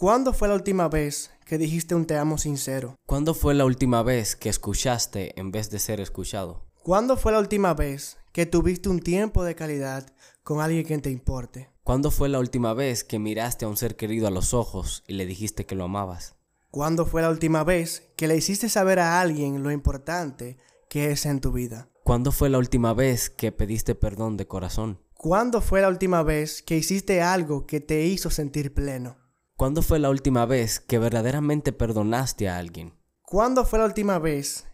¿Cuándo 0.00 0.32
fue 0.32 0.48
la 0.48 0.54
última 0.54 0.88
vez 0.88 1.30
que 1.44 1.58
dijiste 1.58 1.94
un 1.94 2.06
te 2.06 2.16
amo 2.16 2.38
sincero? 2.38 2.96
¿Cuándo 3.04 3.34
fue 3.34 3.52
la 3.52 3.66
última 3.66 4.02
vez 4.02 4.34
que 4.34 4.48
escuchaste 4.48 5.38
en 5.38 5.50
vez 5.50 5.68
de 5.68 5.78
ser 5.78 6.00
escuchado? 6.00 6.64
¿Cuándo 6.82 7.18
fue 7.18 7.32
la 7.32 7.38
última 7.38 7.74
vez 7.74 8.16
que 8.32 8.46
tuviste 8.46 8.88
un 8.88 9.00
tiempo 9.00 9.44
de 9.44 9.54
calidad 9.54 10.06
con 10.42 10.62
alguien 10.62 10.86
que 10.86 10.96
te 10.96 11.10
importe? 11.10 11.68
¿Cuándo 11.82 12.10
fue 12.10 12.30
la 12.30 12.38
última 12.38 12.72
vez 12.72 13.04
que 13.04 13.18
miraste 13.18 13.66
a 13.66 13.68
un 13.68 13.76
ser 13.76 13.96
querido 13.96 14.26
a 14.26 14.30
los 14.30 14.54
ojos 14.54 15.04
y 15.06 15.12
le 15.12 15.26
dijiste 15.26 15.66
que 15.66 15.74
lo 15.74 15.84
amabas? 15.84 16.34
¿Cuándo 16.70 17.04
fue 17.04 17.20
la 17.20 17.28
última 17.28 17.62
vez 17.62 18.10
que 18.16 18.26
le 18.26 18.38
hiciste 18.38 18.70
saber 18.70 19.00
a 19.00 19.20
alguien 19.20 19.62
lo 19.62 19.70
importante 19.70 20.56
que 20.88 21.10
es 21.10 21.26
en 21.26 21.42
tu 21.42 21.52
vida? 21.52 21.90
¿Cuándo 22.04 22.32
fue 22.32 22.48
la 22.48 22.56
última 22.56 22.94
vez 22.94 23.28
que 23.28 23.52
pediste 23.52 23.94
perdón 23.94 24.38
de 24.38 24.46
corazón? 24.46 24.98
¿Cuándo 25.12 25.60
fue 25.60 25.82
la 25.82 25.88
última 25.88 26.22
vez 26.22 26.62
que 26.62 26.78
hiciste 26.78 27.20
algo 27.20 27.66
que 27.66 27.80
te 27.80 28.06
hizo 28.06 28.30
sentir 28.30 28.72
pleno? 28.72 29.19
¿Cuándo 29.60 29.82
fue 29.82 29.98
la 29.98 30.08
última 30.08 30.46
vez 30.46 30.80
que 30.80 30.98
verdaderamente 30.98 31.74
perdonaste 31.74 32.48
a 32.48 32.56
alguien? 32.56 32.94
¿Cuándo 33.20 33.66
fue 33.66 33.78
la 33.78 33.84
última 33.84 34.18
vez 34.18 34.66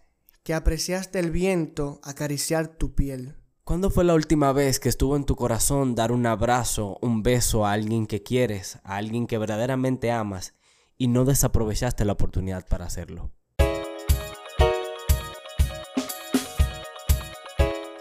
que 0.45 0.55
apreciaste 0.55 1.19
el 1.19 1.33
viento 1.33 1.99
acariciar 2.05 2.69
tu 2.69 2.95
piel? 2.95 3.35
¿Cuándo 3.65 3.91
fue 3.91 4.05
la 4.05 4.15
última 4.15 4.53
vez 4.53 4.79
que 4.79 4.89
estuvo 4.89 5.17
en 5.17 5.25
tu 5.25 5.35
corazón 5.35 5.97
dar 5.97 6.13
un 6.13 6.25
abrazo, 6.25 6.99
un 7.03 7.25
beso 7.25 7.67
a 7.67 7.73
alguien 7.73 8.07
que 8.07 8.23
quieres, 8.23 8.79
a 8.85 8.95
alguien 8.95 9.27
que 9.27 9.39
verdaderamente 9.39 10.13
amas 10.13 10.55
y 10.97 11.09
no 11.09 11.25
desaprovechaste 11.25 12.05
la 12.05 12.13
oportunidad 12.13 12.65
para 12.69 12.85
hacerlo? 12.85 13.33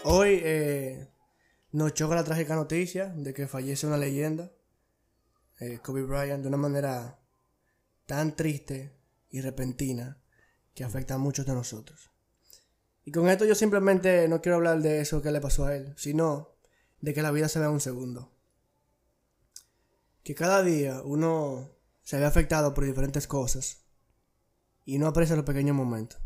Hoy 0.04 0.40
eh, 0.40 1.08
nos 1.72 1.94
choca 1.94 2.14
la 2.14 2.22
trágica 2.22 2.54
noticia 2.54 3.06
de 3.06 3.34
que 3.34 3.48
fallece 3.48 3.88
una 3.88 3.96
leyenda 3.96 4.52
eh, 5.58 5.78
Kobe 5.82 6.02
Bryant 6.02 6.42
de 6.42 6.48
una 6.48 6.56
manera 6.56 7.18
tan 8.06 8.36
triste 8.36 8.96
y 9.30 9.40
repentina 9.40 10.22
que 10.74 10.84
afecta 10.84 11.14
a 11.14 11.18
muchos 11.18 11.46
de 11.46 11.54
nosotros. 11.54 12.10
Y 13.04 13.12
con 13.12 13.28
esto 13.28 13.44
yo 13.44 13.54
simplemente 13.54 14.28
no 14.28 14.40
quiero 14.40 14.56
hablar 14.56 14.80
de 14.80 15.00
eso 15.00 15.22
que 15.22 15.30
le 15.30 15.40
pasó 15.40 15.64
a 15.64 15.76
él, 15.76 15.94
sino 15.96 16.56
de 17.00 17.14
que 17.14 17.22
la 17.22 17.30
vida 17.30 17.48
se 17.48 17.58
vea 17.58 17.70
un 17.70 17.80
segundo. 17.80 18.32
Que 20.22 20.34
cada 20.34 20.62
día 20.62 21.02
uno 21.02 21.76
se 22.02 22.18
ve 22.18 22.24
afectado 22.24 22.74
por 22.74 22.84
diferentes 22.84 23.26
cosas 23.26 23.84
y 24.84 24.98
no 24.98 25.06
aprecia 25.06 25.36
los 25.36 25.44
pequeños 25.44 25.76
momentos, 25.76 26.20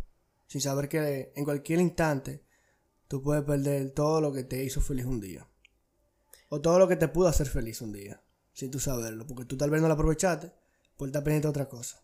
sin 0.47 0.61
saber 0.61 0.89
que 0.89 1.33
en 1.37 1.45
cualquier 1.45 1.81
instante 1.81 2.45
tú 3.09 3.23
puedes 3.23 3.45
perder 3.45 3.91
todo 3.91 4.21
lo 4.21 4.33
que 4.33 4.45
te 4.45 4.65
hizo 4.65 4.81
feliz 4.81 5.05
un 5.05 5.21
día. 5.21 5.47
O 6.49 6.61
todo 6.61 6.79
lo 6.79 6.89
que 6.89 6.97
te 6.97 7.09
pudo 7.09 7.29
hacer 7.29 7.47
feliz 7.47 7.81
un 7.81 7.93
día 7.93 8.23
sin 8.53 8.71
tú 8.71 8.81
saberlo, 8.81 9.27
porque 9.27 9.45
tú 9.45 9.57
tal 9.57 9.71
vez 9.71 9.81
no 9.81 9.89
lo 9.89 9.95
aprovechaste 9.95 10.53
por 10.97 11.09
estar 11.09 11.25
pendiente 11.25 11.47
de 11.47 11.51
otra 11.51 11.69
cosa. 11.69 12.03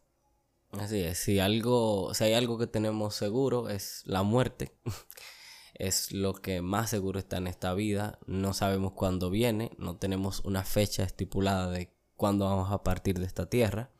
Así 0.72 1.00
es, 1.00 1.19
si 1.19 1.38
algo, 1.38 2.12
si 2.14 2.25
hay 2.25 2.34
algo 2.34 2.58
que 2.58 2.66
tenemos 2.66 3.14
seguro 3.14 3.69
es 3.69 4.03
la 4.05 4.22
muerte. 4.22 4.72
es 5.78 6.12
lo 6.12 6.34
que 6.34 6.62
más 6.62 6.91
seguro 6.91 7.19
está 7.19 7.36
en 7.36 7.47
esta 7.47 7.75
vida. 7.75 8.19
No 8.27 8.55
sabemos 8.55 8.92
cuándo 8.92 9.30
viene, 9.30 9.72
no 9.78 9.97
tenemos 9.97 10.41
una 10.41 10.64
fecha 10.64 11.05
estipulada 11.05 11.70
de 11.70 11.92
cuándo 12.16 12.47
vamos 12.47 12.72
a 12.72 12.83
partir 12.83 13.19
de 13.19 13.27
esta 13.27 13.48
tierra. 13.48 13.91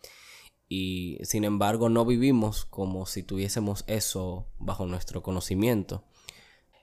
Y 0.69 1.19
sin 1.23 1.45
embargo 1.45 1.89
no 1.89 2.05
vivimos 2.05 2.65
como 2.65 3.07
si 3.07 3.23
tuviésemos 3.23 3.85
eso 3.87 4.49
bajo 4.59 4.87
nuestro 4.87 5.23
conocimiento. 5.23 6.05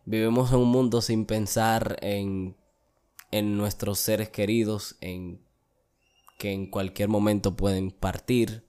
Vivimos 0.05 0.51
en 0.51 0.59
un 0.59 0.69
mundo 0.69 1.01
sin 1.01 1.25
pensar 1.25 1.97
en, 2.01 2.55
en 3.31 3.57
nuestros 3.57 3.99
seres 3.99 4.29
queridos, 4.29 4.97
en 5.01 5.41
que 6.37 6.51
en 6.51 6.67
cualquier 6.67 7.09
momento 7.09 7.55
pueden 7.55 7.91
partir. 7.91 8.65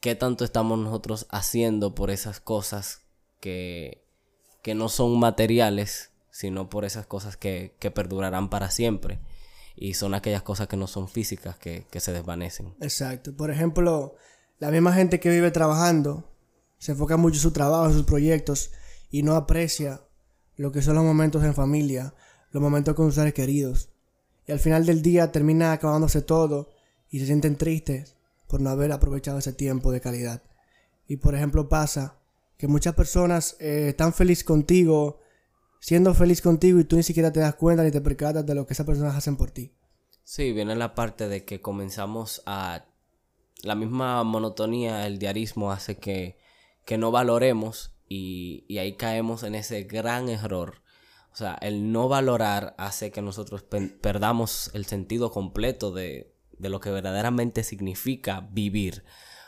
¿Qué 0.00 0.14
tanto 0.14 0.44
estamos 0.44 0.78
nosotros 0.78 1.26
haciendo 1.30 1.94
por 1.94 2.10
esas 2.10 2.40
cosas 2.40 3.02
que, 3.40 4.04
que 4.62 4.74
no 4.74 4.88
son 4.88 5.18
materiales, 5.18 6.10
sino 6.30 6.70
por 6.70 6.84
esas 6.84 7.06
cosas 7.06 7.36
que, 7.36 7.76
que, 7.78 7.90
perdurarán 7.90 8.48
para 8.48 8.70
siempre? 8.70 9.20
Y 9.76 9.94
son 9.94 10.14
aquellas 10.14 10.42
cosas 10.42 10.68
que 10.68 10.76
no 10.76 10.86
son 10.86 11.08
físicas, 11.08 11.56
que, 11.56 11.86
que 11.90 12.00
se 12.00 12.12
desvanecen. 12.12 12.74
Exacto. 12.80 13.36
Por 13.36 13.50
ejemplo, 13.50 14.14
la 14.58 14.70
misma 14.70 14.94
gente 14.94 15.20
que 15.20 15.30
vive 15.30 15.50
trabajando 15.50 16.30
se 16.78 16.92
enfoca 16.92 17.18
mucho 17.18 17.36
en 17.36 17.42
su 17.42 17.52
trabajo, 17.52 17.86
en 17.86 17.92
sus 17.92 18.04
proyectos 18.04 18.70
y 19.10 19.22
no 19.22 19.34
aprecia 19.34 20.00
lo 20.56 20.72
que 20.72 20.82
son 20.82 20.94
los 20.94 21.04
momentos 21.04 21.44
en 21.44 21.54
familia, 21.54 22.14
los 22.52 22.62
momentos 22.62 22.94
con 22.94 23.06
sus 23.06 23.16
seres 23.16 23.34
queridos 23.34 23.90
y 24.46 24.52
al 24.52 24.58
final 24.58 24.86
del 24.86 25.02
día 25.02 25.32
termina 25.32 25.72
acabándose 25.72 26.22
todo 26.22 26.72
y 27.10 27.20
se 27.20 27.26
sienten 27.26 27.56
tristes 27.56 28.16
por 28.46 28.60
no 28.60 28.70
haber 28.70 28.92
aprovechado 28.92 29.38
ese 29.38 29.52
tiempo 29.52 29.92
de 29.92 30.00
calidad. 30.00 30.42
Y 31.06 31.16
por 31.16 31.34
ejemplo 31.34 31.68
pasa 31.68 32.18
que 32.56 32.68
muchas 32.68 32.94
personas 32.94 33.56
eh, 33.60 33.88
están 33.88 34.12
felices 34.12 34.44
contigo, 34.44 35.20
siendo 35.80 36.14
feliz 36.14 36.42
contigo 36.42 36.78
y 36.78 36.84
tú 36.84 36.96
ni 36.96 37.02
siquiera 37.02 37.32
te 37.32 37.40
das 37.40 37.54
cuenta 37.54 37.82
ni 37.82 37.90
te 37.90 38.00
percatas 38.00 38.44
de 38.44 38.54
lo 38.54 38.66
que 38.66 38.74
esas 38.74 38.86
personas 38.86 39.16
hacen 39.16 39.36
por 39.36 39.50
ti. 39.50 39.72
Sí, 40.24 40.52
viene 40.52 40.76
la 40.76 40.94
parte 40.94 41.28
de 41.28 41.44
que 41.44 41.60
comenzamos 41.60 42.42
a... 42.46 42.86
La 43.62 43.74
misma 43.74 44.24
monotonía, 44.24 45.06
el 45.06 45.18
diarismo 45.18 45.70
hace 45.70 45.98
que, 45.98 46.38
que 46.86 46.96
no 46.96 47.10
valoremos 47.10 47.92
y, 48.08 48.64
y 48.68 48.78
ahí 48.78 48.96
caemos 48.96 49.42
en 49.42 49.54
ese 49.54 49.82
gran 49.82 50.30
error 50.30 50.80
o 51.32 51.36
sea, 51.36 51.54
el 51.60 51.92
no 51.92 52.08
valorar 52.08 52.74
hace 52.76 53.10
que 53.10 53.22
nosotros 53.22 53.62
perdamos 53.62 54.70
el 54.74 54.84
sentido 54.84 55.30
completo 55.30 55.92
de, 55.92 56.34
lo 56.58 56.80
que 56.80 56.90
verdaderamente 56.90 57.62
significa 57.62 58.48
vivir. 58.50 59.04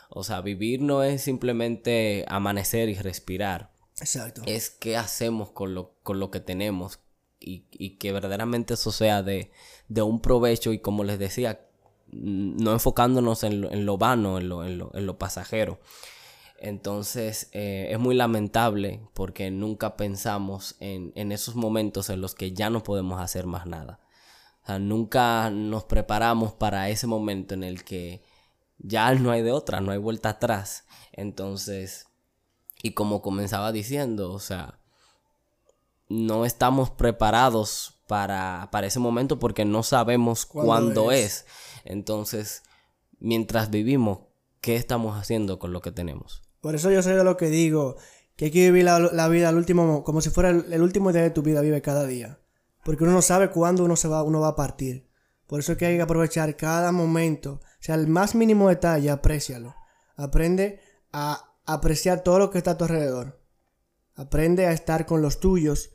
O 0.09 0.23
sea, 0.23 0.41
vivir 0.41 0.81
no 0.81 1.03
es 1.03 1.21
simplemente 1.21 2.25
amanecer 2.27 2.89
y 2.89 2.95
respirar. 2.95 3.71
Exacto. 3.99 4.41
Es 4.45 4.69
qué 4.69 4.95
hacemos 4.95 5.51
con 5.51 5.75
lo, 5.75 5.95
con 6.03 6.19
lo 6.19 6.31
que 6.31 6.39
tenemos 6.39 6.99
y, 7.39 7.97
que 7.97 8.13
verdaderamente 8.13 8.75
eso 8.75 8.91
sea 8.91 9.21
de, 9.21 9.51
un 9.89 10.21
provecho 10.21 10.71
y 10.71 10.79
como 10.79 11.03
les 11.03 11.19
decía, 11.19 11.67
no 12.11 12.71
enfocándonos 12.71 13.43
en 13.43 13.61
lo, 13.61 13.71
en 13.71 13.85
lo 13.85 13.97
vano, 13.97 14.37
en 14.37 14.47
lo, 14.47 14.63
en 14.63 14.77
lo, 14.77 14.91
en 14.93 15.05
lo 15.05 15.17
pasajero. 15.17 15.79
Entonces 16.63 17.49
eh, 17.51 17.89
es 17.91 17.99
muy 17.99 18.15
lamentable 18.15 19.01
porque 19.13 19.51
nunca 19.51 19.97
pensamos 19.97 20.77
en, 20.79 21.11
esos 21.33 21.55
momentos 21.55 22.09
en 22.09 22.21
los 22.21 22.35
que 22.35 22.53
ya 22.53 22.69
no 22.69 22.83
podemos 22.83 23.19
hacer 23.19 23.45
más 23.47 23.65
nada. 23.65 23.99
O 24.63 24.67
sea, 24.67 24.79
nunca 24.79 25.49
nos 25.49 25.83
preparamos 25.83 26.53
para 26.53 26.87
ese 26.87 27.05
momento 27.05 27.53
en 27.53 27.65
el 27.65 27.83
que 27.83 28.23
ya 28.77 29.13
no 29.13 29.31
hay 29.31 29.41
de 29.41 29.51
otra, 29.51 29.81
no 29.81 29.91
hay 29.91 29.97
vuelta 29.97 30.29
atrás. 30.29 30.85
Entonces, 31.11 32.07
y 32.81 32.91
como 32.93 33.21
comenzaba 33.21 33.73
diciendo, 33.73 34.31
o 34.31 34.39
sea, 34.39 34.79
no 36.07 36.45
estamos 36.45 36.91
preparados 36.91 37.99
para, 38.07 38.69
para 38.71 38.87
ese 38.87 38.99
momento 38.99 39.37
porque 39.37 39.65
no 39.65 39.83
sabemos 39.83 40.45
cuándo, 40.45 41.11
es? 41.11 41.45
Entonces, 41.83 42.63
mientras 43.19 43.69
vivimos, 43.69 44.19
¿qué 44.61 44.77
estamos 44.77 45.17
haciendo 45.17 45.59
con 45.59 45.73
lo 45.73 45.81
que 45.81 45.91
tenemos? 45.91 46.42
Por 46.63 46.75
eso 46.75 46.89
yo 46.89 47.03
soy 47.03 47.15
de 47.15 47.25
lo 47.25 47.35
que 47.35 47.47
digo, 47.47 47.97
que 48.37 48.45
hay 48.45 48.51
que 48.51 48.71
vivir 48.71 48.85
la, 48.85 49.27
vida 49.27 49.49
al 49.49 49.57
último, 49.57 50.01
como 50.05 50.21
si 50.21 50.29
fuera 50.29 50.49
el, 50.49 50.81
último 50.81 51.11
día 51.11 51.21
de 51.21 51.29
tu 51.29 51.41
vida, 51.41 51.59
vive 51.59 51.81
cada 51.81 52.07
día. 52.07 52.39
Porque 52.85 53.03
uno 53.03 53.11
no 53.11 53.21
sabe 53.21 53.49
cuándo 53.49 53.83
uno 53.83 53.97
se 53.97 54.07
va, 54.07 54.23
uno 54.23 54.39
va 54.39 54.47
a 54.47 54.55
partir. 54.55 55.09
Por 55.45 55.59
eso 55.59 55.73
es 55.73 55.77
que 55.77 55.87
hay 55.87 55.97
que 55.97 56.03
aprovechar 56.03 56.55
cada 56.55 56.93
momento. 56.93 57.55
O 57.55 57.81
sea, 57.81 57.95
el 57.95 58.07
más 58.07 58.33
mínimo 58.33 58.69
detalle, 58.69 59.09
aprécialo. 59.09 59.75
Aprende 60.15 60.79
a 61.11 61.53
apreciar 61.65 62.21
todo 62.23 62.39
lo 62.39 62.49
que 62.49 62.59
está 62.59 62.71
a 62.71 62.77
tu 62.77 62.85
alrededor. 62.85 63.41
Aprende 64.15 64.65
a 64.65 64.71
estar 64.71 65.05
con 65.05 65.21
los 65.21 65.41
tuyos. 65.41 65.89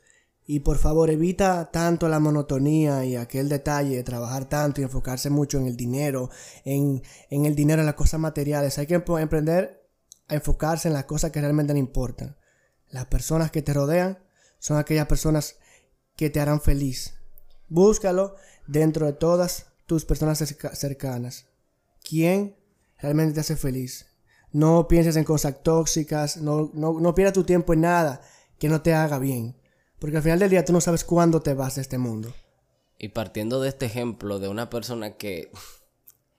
Y 0.45 0.59
por 0.59 0.77
favor, 0.77 1.09
evita 1.09 1.71
tanto 1.71 2.07
la 2.07 2.19
monotonía 2.19 3.03
y 3.05 3.15
aquel 3.15 3.49
detalle 3.49 3.95
de 3.95 4.03
trabajar 4.03 4.45
tanto 4.45 4.81
y 4.81 4.83
enfocarse 4.83 5.31
mucho 5.31 5.57
en 5.57 5.65
el 5.65 5.75
dinero, 5.75 6.29
en, 6.63 7.01
en 7.31 7.47
el 7.47 7.55
dinero, 7.55 7.81
en 7.81 7.87
las 7.87 7.95
cosas 7.95 8.19
materiales. 8.19 8.77
Hay 8.77 8.85
que 8.85 9.03
emprender 9.19 9.78
a 10.29 10.35
enfocarse 10.35 10.87
en 10.87 10.93
las 10.93 11.05
cosas 11.05 11.31
que 11.31 11.41
realmente 11.41 11.73
le 11.73 11.79
importan. 11.79 12.37
Las 12.89 13.05
personas 13.05 13.51
que 13.51 13.61
te 13.61 13.73
rodean 13.73 14.19
son 14.59 14.77
aquellas 14.77 15.07
personas 15.07 15.57
que 16.15 16.29
te 16.29 16.39
harán 16.39 16.61
feliz. 16.61 17.15
Búscalo 17.67 18.35
dentro 18.67 19.05
de 19.05 19.13
todas 19.13 19.67
tus 19.85 20.05
personas 20.05 20.37
cercanas. 20.73 21.47
¿Quién 22.07 22.55
realmente 22.97 23.33
te 23.33 23.39
hace 23.41 23.55
feliz? 23.55 24.07
No 24.51 24.87
pienses 24.87 25.15
en 25.15 25.23
cosas 25.23 25.61
tóxicas, 25.63 26.37
no, 26.37 26.71
no, 26.73 26.99
no 26.99 27.13
pierdas 27.13 27.33
tu 27.33 27.43
tiempo 27.43 27.73
en 27.73 27.81
nada 27.81 28.21
que 28.57 28.69
no 28.69 28.81
te 28.81 28.93
haga 28.93 29.19
bien. 29.19 29.55
Porque 29.99 30.17
al 30.17 30.23
final 30.23 30.39
del 30.39 30.49
día 30.49 30.65
tú 30.65 30.73
no 30.73 30.81
sabes 30.81 31.03
cuándo 31.03 31.41
te 31.41 31.53
vas 31.53 31.75
de 31.75 31.81
este 31.81 31.97
mundo. 31.97 32.33
Y 32.97 33.09
partiendo 33.09 33.61
de 33.61 33.69
este 33.69 33.85
ejemplo 33.85 34.39
de 34.39 34.49
una 34.49 34.69
persona 34.69 35.17
que 35.17 35.51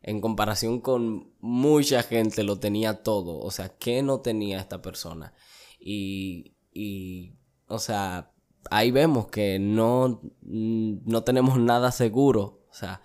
en 0.02 0.20
comparación 0.20 0.81
con 0.81 1.32
mucha 1.41 2.02
gente 2.02 2.43
lo 2.43 2.58
tenía 2.58 3.02
todo. 3.02 3.38
O 3.38 3.50
sea, 3.50 3.76
¿qué 3.76 4.02
no 4.02 4.20
tenía 4.20 4.58
esta 4.58 4.81
persona? 4.81 5.35
Y, 5.79 6.55
y 6.73 7.35
o 7.67 7.79
sea, 7.79 8.32
ahí 8.70 8.91
vemos 8.91 9.29
que 9.29 9.58
no, 9.58 10.20
no 10.43 11.23
tenemos 11.23 11.58
nada 11.58 11.93
seguro. 11.93 12.64
O 12.70 12.75
sea, 12.75 13.02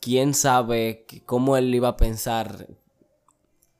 quién 0.00 0.34
sabe 0.34 1.06
cómo 1.26 1.56
él 1.56 1.74
iba 1.74 1.88
a 1.88 1.96
pensar. 1.96 2.68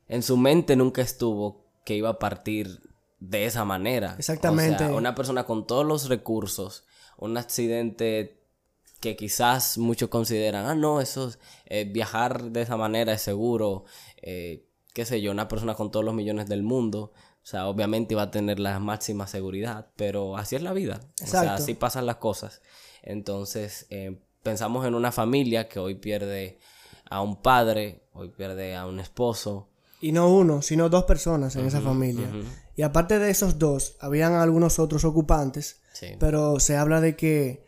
En 0.07 0.23
su 0.23 0.37
mente 0.37 0.75
nunca 0.75 1.01
estuvo 1.01 1.65
que 1.85 1.95
iba 1.95 2.09
a 2.09 2.19
partir 2.19 2.81
de 3.19 3.45
esa 3.45 3.63
manera. 3.63 4.15
Exactamente. 4.17 4.83
O 4.83 4.87
sea, 4.87 4.95
una 4.95 5.15
persona 5.15 5.45
con 5.45 5.65
todos 5.65 5.85
los 5.85 6.09
recursos, 6.09 6.85
un 7.17 7.37
accidente 7.37 8.42
que 9.03 9.17
quizás 9.17 9.77
muchos 9.77 10.07
consideran, 10.07 10.65
ah, 10.65 10.75
no, 10.75 11.01
eso 11.01 11.27
es, 11.27 11.39
eh, 11.65 11.83
viajar 11.83 12.41
de 12.51 12.61
esa 12.61 12.77
manera 12.77 13.11
es 13.11 13.21
seguro, 13.21 13.83
eh, 14.21 14.65
qué 14.93 15.03
sé 15.03 15.21
yo, 15.21 15.31
una 15.31 15.49
persona 15.49 15.75
con 15.75 15.91
todos 15.91 16.05
los 16.05 16.13
millones 16.13 16.47
del 16.47 16.63
mundo, 16.63 17.11
o 17.11 17.45
sea, 17.45 17.67
obviamente 17.67 18.13
iba 18.13 18.21
a 18.21 18.31
tener 18.31 18.59
la 18.59 18.79
máxima 18.79 19.27
seguridad, 19.27 19.89
pero 19.97 20.37
así 20.37 20.55
es 20.55 20.61
la 20.61 20.71
vida, 20.71 21.01
o 21.21 21.27
sea, 21.27 21.55
así 21.55 21.73
pasan 21.73 22.05
las 22.05 22.15
cosas. 22.15 22.61
Entonces, 23.01 23.87
eh, 23.89 24.21
pensamos 24.41 24.85
en 24.85 24.95
una 24.95 25.11
familia 25.11 25.67
que 25.67 25.79
hoy 25.79 25.95
pierde 25.95 26.59
a 27.09 27.21
un 27.21 27.41
padre, 27.41 28.07
hoy 28.13 28.29
pierde 28.29 28.73
a 28.73 28.87
un 28.87 29.01
esposo. 29.01 29.67
Y 29.99 30.13
no 30.13 30.29
uno, 30.29 30.61
sino 30.61 30.87
dos 30.87 31.03
personas 31.03 31.57
en 31.57 31.65
esa 31.65 31.81
familia. 31.81 32.29
Y 32.77 32.83
aparte 32.83 33.19
de 33.19 33.29
esos 33.29 33.59
dos, 33.59 33.97
habían 33.99 34.31
algunos 34.31 34.79
otros 34.79 35.03
ocupantes, 35.03 35.81
pero 36.19 36.61
se 36.61 36.77
habla 36.77 37.01
de 37.01 37.17
que, 37.17 37.65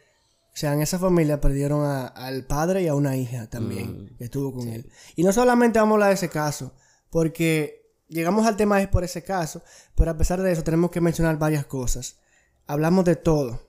o 0.56 0.58
sea, 0.58 0.72
en 0.72 0.82
esa 0.82 0.98
familia 0.98 1.42
perdieron 1.42 1.86
al 1.86 2.46
padre 2.46 2.84
y 2.84 2.88
a 2.88 2.96
una 2.96 3.18
hija 3.18 3.50
también, 3.50 4.16
que 4.18 4.24
estuvo 4.24 4.54
con 4.54 4.70
él. 4.70 4.90
Y 5.18 5.24
no 5.24 5.34
solamente 5.34 5.80
vamos 5.80 5.92
a 5.92 5.96
hablar 5.96 6.10
de 6.10 6.16
ese 6.16 6.30
caso, 6.30 6.72
porque 7.10 7.92
llegamos 8.08 8.48
al 8.48 8.56
tema 8.56 8.82
es 8.82 8.88
por 8.88 9.04
ese 9.04 9.22
caso, 9.22 9.62
pero 9.96 10.12
a 10.12 10.18
pesar 10.18 10.42
de 10.42 10.54
eso 10.54 10.64
tenemos 10.64 10.92
que 10.92 11.02
mencionar 11.02 11.38
varias 11.38 11.66
cosas. 11.66 12.20
Hablamos 12.68 13.04
de 13.04 13.18
todo. 13.18 13.68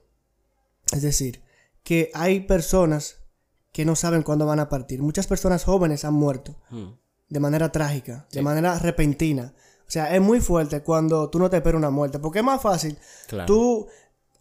Es 0.93 1.01
decir, 1.01 1.43
que 1.83 2.09
hay 2.13 2.39
personas 2.39 3.17
que 3.73 3.83
no 3.83 3.97
saben 3.97 4.23
cuándo 4.23 4.45
van 4.45 4.61
a 4.61 4.69
partir. 4.69 5.01
Muchas 5.01 5.27
personas 5.27 5.65
jóvenes 5.65 6.05
han 6.05 6.13
muerto 6.13 6.55
hmm. 6.69 6.87
de 7.27 7.39
manera 7.41 7.69
trágica, 7.69 8.27
de 8.31 8.41
manera 8.41 8.79
repentina. 8.79 9.53
O 9.81 9.91
sea, 9.91 10.15
es 10.15 10.21
muy 10.21 10.39
fuerte 10.39 10.83
cuando 10.83 11.29
tú 11.29 11.37
no 11.37 11.49
te 11.49 11.57
esperas 11.57 11.79
una 11.79 11.89
muerte, 11.89 12.19
porque 12.19 12.39
es 12.39 12.45
más 12.45 12.61
fácil. 12.61 12.97
Tú, 13.45 13.87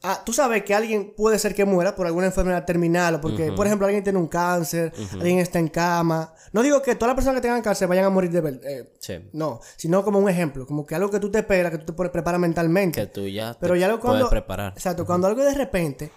ah, 0.02 0.22
tú 0.24 0.32
sabes 0.32 0.62
que 0.62 0.74
alguien 0.74 1.14
puede 1.16 1.38
ser 1.38 1.54
que 1.54 1.64
muera 1.64 1.94
por 1.94 2.06
alguna 2.06 2.26
enfermedad 2.26 2.64
terminal, 2.64 3.16
o 3.16 3.20
porque, 3.20 3.52
por 3.52 3.66
ejemplo, 3.66 3.86
alguien 3.86 4.04
tiene 4.04 4.18
un 4.18 4.28
cáncer, 4.28 4.92
alguien 5.12 5.38
está 5.38 5.58
en 5.58 5.68
cama. 5.68 6.32
No 6.52 6.62
digo 6.62 6.80
que 6.82 6.94
todas 6.94 7.08
las 7.08 7.14
personas 7.16 7.36
que 7.36 7.42
tengan 7.42 7.62
cáncer 7.62 7.88
vayan 7.88 8.04
a 8.04 8.10
morir 8.10 8.30
de 8.30 8.40
verdad. 8.40 8.60
Eh, 8.64 9.30
no, 9.32 9.60
sino 9.76 10.04
como 10.04 10.18
un 10.18 10.28
ejemplo, 10.28 10.66
como 10.66 10.86
que 10.86 10.94
algo 10.94 11.10
que 11.10 11.20
tú 11.20 11.30
te 11.30 11.38
esperas, 11.38 11.72
que 11.72 11.78
tú 11.78 11.92
te 11.92 12.08
preparar 12.08 12.40
mentalmente. 12.40 13.00
Que 13.00 13.06
tú 13.06 13.26
ya 13.26 13.56
Pero 13.58 13.76
ya 13.76 13.88
lo 13.88 14.00
cuando, 14.00 14.28
puedes 14.28 14.42
preparar. 14.42 14.72
Exacto, 14.72 15.04
cuando 15.04 15.26
algo 15.26 15.42
de 15.42 15.54
repente 15.54 16.10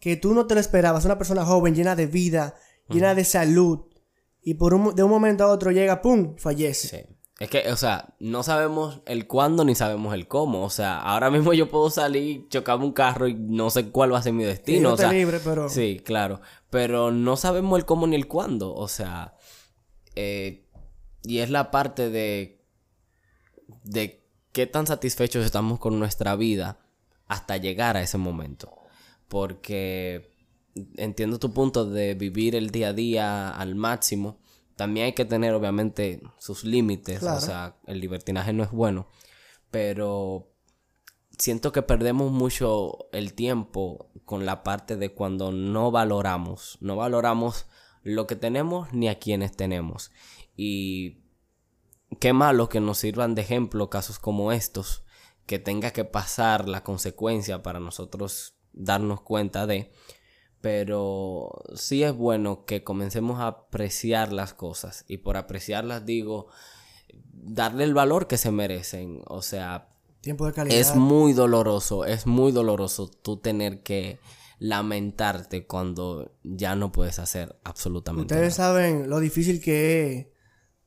que 0.00 0.16
tú 0.16 0.34
no 0.34 0.46
te 0.46 0.54
lo 0.54 0.60
esperabas, 0.60 1.04
una 1.04 1.18
persona 1.18 1.44
joven, 1.44 1.74
llena 1.74 1.96
de 1.96 2.06
vida, 2.06 2.54
llena 2.88 3.14
de 3.14 3.24
salud, 3.24 3.80
y 4.40 4.54
por 4.54 4.72
un, 4.72 4.94
de 4.94 5.02
un 5.02 5.10
momento 5.10 5.44
a 5.44 5.48
otro 5.48 5.72
llega, 5.72 6.00
¡pum!, 6.00 6.36
fallece. 6.36 6.88
Sí. 6.88 7.17
Es 7.38 7.50
que, 7.50 7.70
o 7.70 7.76
sea, 7.76 8.14
no 8.18 8.42
sabemos 8.42 9.00
el 9.06 9.26
cuándo 9.26 9.64
ni 9.64 9.74
sabemos 9.74 10.14
el 10.14 10.26
cómo. 10.26 10.64
O 10.64 10.70
sea, 10.70 10.98
ahora 10.98 11.30
mismo 11.32 11.52
yo 11.52 11.68
puedo 11.68 11.90
salir, 11.90 12.48
chocar 12.48 12.78
un 12.78 12.92
carro 12.92 13.28
y 13.28 13.34
no 13.34 13.70
sé 13.70 13.90
cuál 13.90 14.12
va 14.12 14.18
a 14.18 14.22
ser 14.22 14.32
mi 14.32 14.44
destino. 14.44 14.96
Sí, 14.96 15.06
libre, 15.06 15.40
pero... 15.42 15.68
Sí, 15.68 16.00
claro. 16.04 16.40
Pero 16.70 17.10
no 17.10 17.36
sabemos 17.36 17.78
el 17.78 17.84
cómo 17.84 18.06
ni 18.06 18.16
el 18.16 18.26
cuándo. 18.26 18.74
O 18.74 18.88
sea, 18.88 19.36
eh, 20.14 20.64
y 21.22 21.38
es 21.38 21.50
la 21.50 21.70
parte 21.70 22.10
de, 22.10 22.60
de 23.84 24.24
qué 24.52 24.66
tan 24.66 24.86
satisfechos 24.86 25.44
estamos 25.44 25.78
con 25.78 25.98
nuestra 25.98 26.34
vida 26.36 26.78
hasta 27.28 27.56
llegar 27.56 27.96
a 27.96 28.02
ese 28.02 28.18
momento 28.18 28.78
porque 29.28 30.32
entiendo 30.96 31.38
tu 31.38 31.52
punto 31.52 31.84
de 31.84 32.14
vivir 32.14 32.56
el 32.56 32.70
día 32.70 32.88
a 32.88 32.92
día 32.92 33.50
al 33.50 33.74
máximo. 33.74 34.38
También 34.78 35.06
hay 35.06 35.12
que 35.12 35.24
tener 35.24 35.54
obviamente 35.54 36.22
sus 36.38 36.62
límites, 36.62 37.20
o 37.24 37.40
sea, 37.40 37.74
el 37.86 37.98
libertinaje 37.98 38.52
no 38.52 38.62
es 38.62 38.70
bueno, 38.70 39.08
pero 39.72 40.52
siento 41.36 41.72
que 41.72 41.82
perdemos 41.82 42.30
mucho 42.30 43.08
el 43.10 43.34
tiempo 43.34 44.08
con 44.24 44.46
la 44.46 44.62
parte 44.62 44.96
de 44.96 45.12
cuando 45.12 45.50
no 45.50 45.90
valoramos, 45.90 46.78
no 46.80 46.94
valoramos 46.94 47.66
lo 48.04 48.28
que 48.28 48.36
tenemos 48.36 48.92
ni 48.92 49.08
a 49.08 49.18
quienes 49.18 49.56
tenemos. 49.56 50.12
Y 50.56 51.24
qué 52.20 52.32
malo 52.32 52.68
que 52.68 52.78
nos 52.78 52.98
sirvan 52.98 53.34
de 53.34 53.42
ejemplo 53.42 53.90
casos 53.90 54.20
como 54.20 54.52
estos, 54.52 55.02
que 55.46 55.58
tenga 55.58 55.90
que 55.90 56.04
pasar 56.04 56.68
la 56.68 56.84
consecuencia 56.84 57.64
para 57.64 57.80
nosotros 57.80 58.54
darnos 58.72 59.22
cuenta 59.22 59.66
de. 59.66 59.90
Pero 60.60 61.62
sí 61.74 62.02
es 62.02 62.14
bueno 62.14 62.64
que 62.64 62.82
comencemos 62.82 63.40
a 63.40 63.46
apreciar 63.46 64.32
las 64.32 64.54
cosas. 64.54 65.04
Y 65.06 65.18
por 65.18 65.36
apreciarlas 65.36 66.04
digo, 66.04 66.48
darle 67.32 67.84
el 67.84 67.94
valor 67.94 68.26
que 68.26 68.38
se 68.38 68.50
merecen. 68.50 69.22
O 69.26 69.42
sea, 69.42 69.88
tiempo 70.20 70.46
de 70.46 70.52
calidad. 70.52 70.76
Es 70.76 70.96
muy 70.96 71.32
doloroso, 71.32 72.04
es 72.04 72.26
muy 72.26 72.52
doloroso 72.52 73.08
tú 73.08 73.36
tener 73.36 73.82
que 73.82 74.18
lamentarte 74.58 75.66
cuando 75.66 76.32
ya 76.42 76.74
no 76.74 76.90
puedes 76.90 77.20
hacer 77.20 77.56
absolutamente 77.62 78.34
Ustedes 78.34 78.54
saben 78.54 79.08
lo 79.08 79.20
difícil 79.20 79.60
que 79.60 80.12
es 80.12 80.26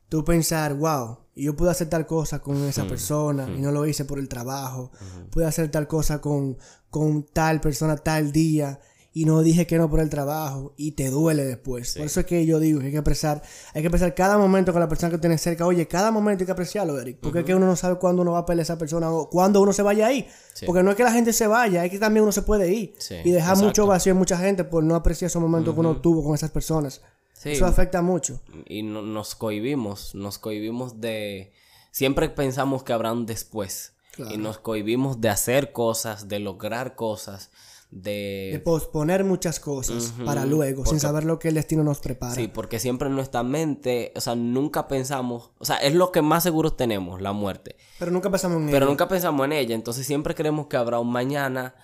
tú 0.09 0.25
pensar, 0.25 0.73
wow, 0.73 1.19
yo 1.35 1.55
pude 1.55 1.71
hacer 1.71 1.89
tal 1.89 2.05
cosa 2.05 2.41
con 2.41 2.57
esa 2.65 2.83
mm, 2.83 2.87
persona 2.89 3.47
y 3.47 3.59
mm. 3.59 3.61
no 3.61 3.71
lo 3.71 3.85
hice 3.85 4.03
por 4.03 4.19
el 4.19 4.27
trabajo. 4.27 4.91
Pude 5.29 5.45
hacer 5.45 5.71
tal 5.71 5.87
cosa 5.87 6.19
con, 6.19 6.57
con 6.89 7.23
tal 7.23 7.61
persona 7.61 7.95
tal 7.95 8.33
día 8.33 8.81
y 9.13 9.25
no 9.25 9.41
dije 9.41 9.67
que 9.67 9.77
no 9.77 9.89
por 9.89 9.99
el 9.99 10.09
trabajo 10.09 10.73
y 10.77 10.91
te 10.91 11.09
duele 11.09 11.43
después. 11.43 11.95
Por 11.95 12.05
eso 12.05 12.21
es 12.21 12.25
que 12.25 12.45
yo 12.45 12.59
digo 12.59 12.79
que 12.79 12.87
hay 12.87 12.91
que 12.91 12.97
apreciar, 12.97 13.41
hay 13.73 13.81
que 13.81 13.87
apreciar 13.87 14.15
cada 14.15 14.37
momento 14.37 14.71
con 14.71 14.79
la 14.79 14.87
persona 14.87 15.11
que 15.11 15.17
tienes 15.17 15.41
cerca. 15.41 15.65
Oye, 15.65 15.87
cada 15.87 16.11
momento 16.11 16.43
hay 16.43 16.45
que 16.45 16.51
apreciarlo, 16.51 16.99
Eric, 16.99 17.17
porque 17.19 17.39
es 17.39 17.45
que 17.45 17.53
uno 17.53 17.65
no 17.65 17.75
sabe 17.75 17.95
cuándo 17.95 18.21
uno 18.21 18.31
va 18.31 18.39
a 18.39 18.45
pelear 18.45 18.61
a 18.61 18.63
esa 18.63 18.77
persona 18.77 19.11
o 19.11 19.29
cuándo 19.29 19.61
uno 19.61 19.73
se 19.73 19.81
vaya 19.81 20.07
ahí. 20.07 20.27
Porque 20.65 20.83
no 20.83 20.91
es 20.91 20.97
que 20.97 21.03
la 21.03 21.11
gente 21.11 21.33
se 21.33 21.47
vaya, 21.47 21.83
es 21.83 21.91
que 21.91 21.99
también 21.99 22.23
uno 22.23 22.31
se 22.31 22.43
puede 22.43 22.73
ir 22.73 22.95
y 23.23 23.31
dejar 23.31 23.57
mucho 23.57 23.85
vacío 23.85 24.13
en 24.13 24.17
mucha 24.17 24.37
gente 24.37 24.63
por 24.63 24.83
no 24.83 24.95
apreciar 24.95 25.27
esos 25.27 25.41
momentos 25.41 25.73
que 25.73 25.79
uno 25.79 25.99
tuvo 25.99 26.23
con 26.23 26.35
esas 26.35 26.51
personas. 26.51 27.01
Eso 27.43 27.65
afecta 27.65 28.01
mucho. 28.01 28.39
Y 28.67 28.83
nos 28.83 29.35
cohibimos, 29.35 30.15
nos 30.15 30.37
cohibimos 30.37 31.01
de... 31.01 31.51
Siempre 31.91 32.29
pensamos 32.29 32.83
que 32.83 32.93
habrá 32.93 33.11
un 33.11 33.25
después. 33.25 33.93
Y 34.17 34.37
nos 34.37 34.59
cohibimos 34.59 35.19
de 35.19 35.29
hacer 35.29 35.71
cosas, 35.71 36.27
de 36.27 36.39
lograr 36.39 36.95
cosas, 36.95 37.49
de... 37.91 38.49
De 38.53 38.59
posponer 38.59 39.23
muchas 39.23 39.59
cosas 39.59 40.13
para 40.25 40.45
luego, 40.45 40.85
sin 40.85 40.99
saber 40.99 41.25
lo 41.25 41.37
que 41.37 41.49
el 41.49 41.55
destino 41.55 41.83
nos 41.83 41.99
prepara. 41.99 42.33
Sí, 42.33 42.47
porque 42.47 42.79
siempre 42.79 43.09
en 43.09 43.15
nuestra 43.15 43.43
mente, 43.43 44.13
o 44.15 44.21
sea, 44.21 44.35
nunca 44.35 44.87
pensamos, 44.87 45.51
o 45.59 45.65
sea, 45.65 45.77
es 45.77 45.93
lo 45.93 46.11
que 46.11 46.21
más 46.21 46.43
seguros 46.43 46.77
tenemos, 46.77 47.21
la 47.21 47.33
muerte. 47.33 47.75
Pero 47.99 48.11
nunca 48.11 48.31
pensamos 48.31 48.57
en 48.57 48.63
ella. 48.63 48.71
Pero 48.71 48.85
nunca 48.85 49.07
pensamos 49.07 49.45
en 49.45 49.51
ella, 49.51 49.75
entonces 49.75 50.07
siempre 50.07 50.33
creemos 50.33 50.67
que 50.67 50.77
habrá 50.77 50.99
un 50.99 51.11
mañana 51.11 51.75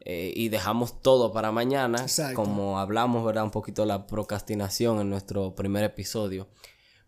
eh, 0.00 0.32
y 0.34 0.48
dejamos 0.48 1.00
todo 1.00 1.32
para 1.32 1.50
mañana, 1.50 2.06
como 2.34 2.78
hablamos, 2.78 3.24
¿verdad? 3.24 3.44
Un 3.44 3.50
poquito 3.50 3.82
de 3.82 3.88
la 3.88 4.06
procrastinación 4.06 5.00
en 5.00 5.08
nuestro 5.08 5.54
primer 5.54 5.84
episodio. 5.84 6.48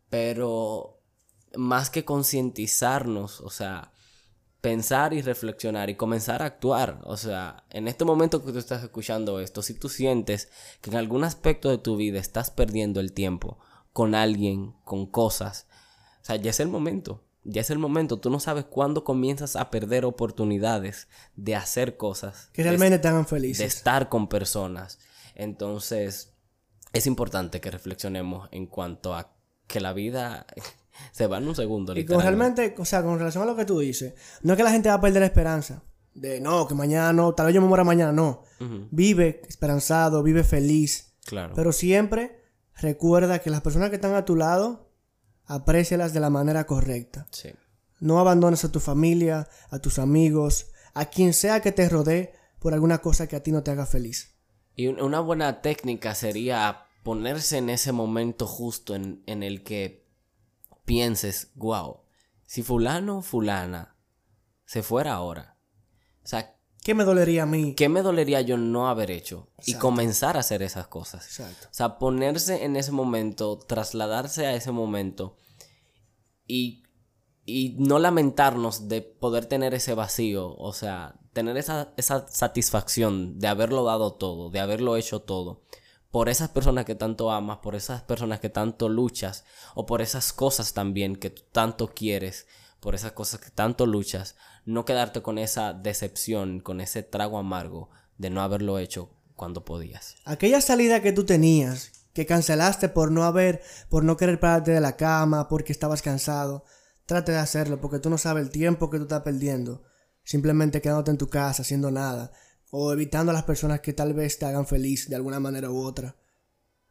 Pero 0.09 1.03
más 1.57 1.91
que 1.91 2.05
concientizarnos, 2.05 3.41
o 3.41 3.51
sea, 3.51 3.93
pensar 4.65 5.13
y 5.13 5.21
reflexionar 5.21 5.91
y 5.91 5.95
comenzar 5.95 6.43
a 6.43 6.47
actuar. 6.47 6.99
O 7.05 7.19
sea, 7.19 7.65
en 7.69 7.87
este 7.87 8.07
momento 8.07 8.43
que 8.43 8.51
tú 8.51 8.59
estás 8.59 8.83
escuchando 8.83 9.39
esto, 9.39 9.61
si 9.61 9.75
tú 9.75 9.91
sientes 9.91 10.49
que 10.81 10.89
en 10.89 10.97
algún 10.97 11.23
aspecto 11.23 11.69
de 11.69 11.77
tu 11.77 11.97
vida 11.97 12.19
estás 12.19 12.51
perdiendo 12.51 13.01
el 13.01 13.13
tiempo 13.13 13.59
con 13.93 14.15
alguien, 14.15 14.73
con 14.85 15.05
cosas, 15.05 15.67
o 16.23 16.25
sea, 16.25 16.37
ya 16.37 16.49
es 16.49 16.61
el 16.61 16.69
momento 16.69 17.23
ya 17.47 17.61
es 17.61 17.69
el 17.69 17.79
momento. 17.79 18.19
Tú 18.19 18.31
no 18.31 18.41
sabes 18.41 18.65
cuándo 18.65 19.05
comienzas 19.05 19.55
a 19.55 19.71
perder 19.71 20.07
oportunidades 20.07 21.09
de 21.37 21.57
hacer 21.57 21.99
cosas. 21.99 22.49
Que 22.55 22.63
realmente 22.63 22.99
te 22.99 23.09
hagan 23.09 23.27
felices. 23.27 23.59
De 23.59 23.67
estar 23.67 24.09
con 24.09 24.29
personas. 24.29 24.99
Entonces, 25.35 26.33
es 26.95 27.07
importante 27.07 27.61
que 27.61 27.71
reflexionemos 27.71 28.49
en 28.51 28.65
cuanto 28.65 29.15
a 29.15 29.37
que 29.67 29.81
la 29.81 29.93
vida 29.93 30.47
se 31.13 31.27
va 31.27 31.39
en 31.39 31.49
un 31.49 31.55
segundo. 31.55 31.97
Y 31.97 32.05
con 32.05 32.21
realmente, 32.21 32.75
o 32.79 32.85
sea, 32.85 33.03
con 33.03 33.19
relación 33.19 33.43
a 33.43 33.47
lo 33.47 33.57
que 33.57 33.65
tú 33.65 33.79
dices, 33.79 34.15
no 34.43 34.53
es 34.53 34.57
que 34.57 34.63
la 34.63 34.71
gente 34.71 34.89
va 34.89 34.97
a 34.97 35.01
perder 35.01 35.21
la 35.21 35.27
esperanza. 35.27 35.83
De 36.15 36.41
no, 36.41 36.69
que 36.69 36.75
mañana 36.75 37.13
no, 37.13 37.35
tal 37.35 37.47
vez 37.47 37.55
yo 37.55 37.61
me 37.61 37.69
muera 37.69 37.85
mañana, 37.85 38.13
no. 38.13 38.43
Vive 38.91 39.43
esperanzado, 39.49 40.23
vive 40.23 40.45
feliz. 40.45 41.17
Claro. 41.25 41.55
Pero 41.55 41.73
siempre 41.73 42.41
recuerda 42.77 43.41
que 43.41 43.51
las 43.51 43.61
personas 43.61 43.91
que 43.91 43.97
están 43.97 44.15
a 44.15 44.25
tu 44.25 44.37
lado 44.37 44.91
aprécialas 45.47 46.13
de 46.13 46.21
la 46.21 46.31
manera 46.31 46.67
correcta. 46.67 47.27
Sí. 47.31 47.51
No 48.01 48.19
abandones 48.19 48.65
a 48.65 48.73
tu 48.73 48.81
familia, 48.81 49.49
a 49.71 49.79
tus 49.79 49.99
amigos, 49.99 50.71
a 50.95 51.07
quien 51.07 51.33
sea 51.33 51.61
que 51.61 51.73
te 51.73 51.89
rodee 51.89 52.33
por 52.59 52.75
alguna 52.75 52.99
cosa 52.99 53.27
que 53.27 53.37
a 53.37 53.43
ti 53.43 53.53
no 53.53 53.63
te 53.63 53.71
haga 53.71 53.87
feliz. 53.87 54.37
Y 54.77 54.89
una 54.89 55.21
buena 55.21 55.61
técnica 55.63 56.15
sería 56.15 56.87
ponerse 57.03 57.59
en 57.59 57.71
ese 57.71 57.93
momento 57.93 58.47
justo 58.47 58.95
en, 58.95 59.23
en 59.27 59.43
el 59.43 59.63
que 59.63 60.04
pienses, 60.85 61.51
wow, 61.55 62.01
si 62.47 62.63
fulano 62.63 63.19
o 63.19 63.23
fulana 63.23 63.97
se 64.65 64.83
fuera 64.83 65.15
ahora, 65.15 65.59
o 66.23 66.27
sea, 66.27 66.55
¿Qué 66.85 66.95
me 66.95 67.05
dolería 67.05 67.45
a 67.45 67.47
mí? 67.47 67.75
¿Qué 67.75 67.89
me 67.89 68.03
dolería 68.03 68.43
yo 68.43 68.59
no 68.59 68.91
haber 68.91 69.11
hecho? 69.11 69.49
Y 69.65 69.73
comenzar 69.77 70.37
a 70.37 70.41
hacer 70.41 70.63
esas 70.63 70.87
cosas. 70.87 71.25
Exacto. 71.25 71.69
O 71.71 71.75
sea, 71.75 71.99
ponerse 71.99 72.65
en 72.65 72.77
ese 72.77 72.93
momento, 72.93 73.59
trasladarse 73.59 74.45
a 74.45 74.55
ese 74.55 74.71
momento 74.71 75.39
y, 76.47 76.83
y 77.47 77.75
no 77.79 77.99
lamentarnos 77.99 78.87
de 78.87 79.01
poder 79.01 79.47
tener 79.47 79.73
ese 79.73 79.95
vacío. 79.95 80.55
O 80.59 80.75
sea, 80.75 81.19
tener 81.33 81.57
esa, 81.57 81.95
esa 81.97 82.29
satisfacción 82.29 83.39
de 83.39 83.49
haberlo 83.49 83.85
dado 83.85 84.13
todo, 84.13 84.51
de 84.51 84.61
haberlo 84.61 84.99
hecho 84.99 85.23
todo 85.23 85.63
por 86.15 86.29
esas 86.29 86.49
personas 86.49 86.85
que 86.85 86.95
tanto 86.95 87.33
amas, 87.33 87.59
por 87.59 87.75
esas 87.75 88.03
personas 88.03 88.39
que 88.39 88.49
tanto 88.49 88.89
luchas, 88.89 89.45
o 89.75 89.85
por 89.85 90.01
esas 90.01 90.33
cosas 90.33 90.73
también 90.73 91.17
que 91.17 91.31
tanto 91.31 91.89
quieres, 91.93 92.47
por 92.79 92.95
esas 92.95 93.11
cosas 93.11 93.41
que 93.41 93.51
tanto 93.51 93.85
luchas, 93.85 94.37
no 94.65 94.85
quedarte 94.85 95.23
con 95.23 95.39
esa 95.39 95.73
decepción, 95.73 96.61
con 96.61 96.81
ese 96.81 97.03
trago 97.03 97.37
amargo 97.37 97.91
de 98.17 98.31
no 98.31 98.43
haberlo 98.43 98.79
hecho 98.79 99.11
cuando 99.35 99.65
podías. 99.65 100.15
Aquella 100.25 100.61
salida 100.61 101.03
que 101.03 101.11
tú 101.11 101.27
tenías, 101.27 101.91
que 102.13 102.27
cancelaste 102.27 102.89
por 102.89 103.11
no 103.11 103.25
haber, 103.25 103.61
por 103.89 104.05
no 104.05 104.17
querer 104.17 104.39
pararte 104.39 104.71
de 104.71 104.81
la 104.81 104.97
cama, 104.97 105.49
porque 105.49 105.73
estabas 105.73 106.01
cansado, 106.01 106.65
trate 107.07 107.33
de 107.33 107.39
hacerlo, 107.39 107.81
porque 107.81 107.99
tú 107.99 108.09
no 108.09 108.19
sabes 108.19 108.45
el 108.45 108.51
tiempo 108.51 108.89
que 108.89 108.99
tú 108.99 109.03
estás 109.03 109.23
perdiendo, 109.23 109.83
simplemente 110.23 110.81
quedándote 110.81 111.11
en 111.11 111.19
tu 111.19 111.29
casa 111.29 111.63
haciendo 111.63 111.91
nada, 111.91 112.31
o 112.71 112.93
evitando 112.93 113.31
a 113.31 113.35
las 113.35 113.45
personas 113.45 113.81
que 113.81 113.93
tal 113.93 114.15
vez 114.15 114.39
te 114.39 114.47
hagan 114.47 114.67
feliz 114.67 115.09
de 115.09 115.17
alguna 115.17 115.41
manera 115.41 115.71
u 115.71 115.79
otra. 115.79 116.17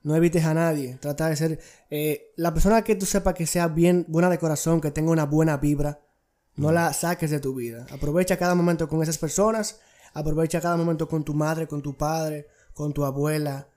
No 0.01 0.15
evites 0.15 0.44
a 0.44 0.53
nadie. 0.53 0.98
Trata 1.00 1.30
de 1.30 1.36
ser 1.36 1.60
eh, 1.89 2.34
la 2.36 2.53
persona 2.53 2.84
que 2.84 2.96
tú 2.96 3.06
sepas 3.06 3.34
que 3.34 3.48
sea 3.48 3.68
bien, 3.68 4.06
buena 4.10 4.30
de 4.30 4.38
corazón, 4.38 4.82
que 4.82 4.92
tenga 4.92 5.12
una 5.12 5.25
buena 5.25 5.58
vibra. 5.58 6.01
No 6.56 6.72
la 6.72 6.94
saques 6.94 7.32
de 7.32 7.39
tu 7.39 7.56
vida. 7.56 7.88
Aprovecha 7.89 8.38
cada 8.38 8.53
momento 8.53 8.88
con 8.88 9.01
esas 9.01 9.18
personas. 9.18 9.80
Aprovecha 10.13 10.62
cada 10.62 10.77
momento 10.77 11.08
con 11.08 11.24
tu 11.24 11.34
madre, 11.34 11.68
con 11.68 11.82
tu 11.82 11.98
padre, 11.98 12.48
con 12.74 12.94
tu 12.94 13.06
abuela. 13.06 13.70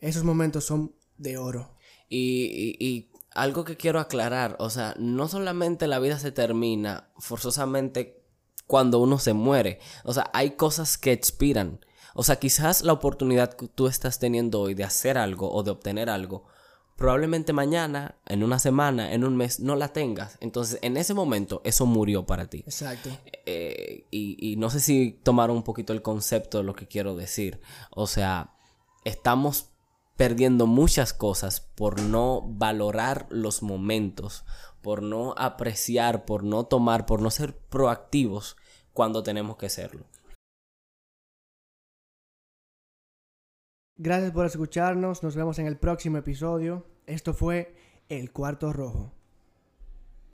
Esos 0.00 0.24
momentos 0.24 0.64
son 0.64 0.94
de 1.18 1.38
oro. 1.38 1.74
Y, 2.08 2.76
y 2.78 3.10
algo 3.32 3.64
que 3.64 3.76
quiero 3.76 4.00
aclarar, 4.00 4.56
o 4.58 4.70
sea, 4.70 4.94
no 4.98 5.28
solamente 5.28 5.86
la 5.86 6.00
vida 6.00 6.18
se 6.18 6.32
termina 6.32 7.10
forzosamente 7.18 8.19
cuando 8.70 9.00
uno 9.00 9.18
se 9.18 9.32
muere. 9.32 9.80
O 10.04 10.14
sea, 10.14 10.30
hay 10.32 10.52
cosas 10.52 10.96
que 10.96 11.10
expiran. 11.10 11.84
O 12.14 12.22
sea, 12.22 12.36
quizás 12.36 12.82
la 12.82 12.92
oportunidad 12.92 13.54
que 13.54 13.66
tú 13.66 13.88
estás 13.88 14.20
teniendo 14.20 14.60
hoy 14.60 14.74
de 14.74 14.84
hacer 14.84 15.18
algo 15.18 15.52
o 15.52 15.64
de 15.64 15.72
obtener 15.72 16.08
algo, 16.08 16.44
probablemente 16.94 17.52
mañana, 17.52 18.14
en 18.26 18.44
una 18.44 18.60
semana, 18.60 19.12
en 19.12 19.24
un 19.24 19.36
mes, 19.36 19.58
no 19.58 19.74
la 19.74 19.88
tengas. 19.88 20.38
Entonces, 20.40 20.78
en 20.82 20.96
ese 20.96 21.14
momento, 21.14 21.62
eso 21.64 21.84
murió 21.84 22.26
para 22.26 22.46
ti. 22.46 22.58
Exacto. 22.58 23.10
Eh, 23.44 24.06
y, 24.12 24.36
y 24.38 24.54
no 24.54 24.70
sé 24.70 24.78
si 24.78 25.18
tomaron 25.24 25.56
un 25.56 25.64
poquito 25.64 25.92
el 25.92 26.00
concepto 26.00 26.58
de 26.58 26.64
lo 26.64 26.76
que 26.76 26.86
quiero 26.86 27.16
decir. 27.16 27.60
O 27.90 28.06
sea, 28.06 28.54
estamos 29.04 29.69
perdiendo 30.20 30.66
muchas 30.66 31.14
cosas 31.14 31.62
por 31.62 31.98
no 31.98 32.42
valorar 32.42 33.26
los 33.30 33.62
momentos, 33.62 34.44
por 34.82 35.02
no 35.02 35.34
apreciar, 35.38 36.26
por 36.26 36.44
no 36.44 36.64
tomar, 36.64 37.06
por 37.06 37.22
no 37.22 37.30
ser 37.30 37.56
proactivos 37.56 38.58
cuando 38.92 39.22
tenemos 39.22 39.56
que 39.56 39.70
serlo. 39.70 40.04
Gracias 43.96 44.32
por 44.32 44.44
escucharnos, 44.44 45.22
nos 45.22 45.36
vemos 45.36 45.58
en 45.58 45.66
el 45.66 45.78
próximo 45.78 46.18
episodio. 46.18 46.84
Esto 47.06 47.32
fue 47.32 47.74
El 48.10 48.30
Cuarto 48.30 48.74
Rojo. 48.74 49.14